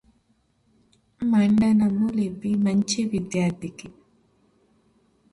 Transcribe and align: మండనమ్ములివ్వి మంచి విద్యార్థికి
మండనమ్ములివ్వి 1.21 2.53
మంచి 2.57 3.01
విద్యార్థికి 3.05 3.89